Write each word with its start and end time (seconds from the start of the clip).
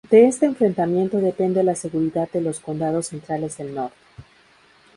De 0.09 0.27
este 0.27 0.47
enfrentamiento 0.47 1.17
depende 1.19 1.61
la 1.63 1.75
seguridad 1.75 2.27
de 2.31 2.41
los 2.41 2.59
condados 2.59 3.05
centrales 3.09 3.57
del 3.57 3.75
Norte. 3.75 3.97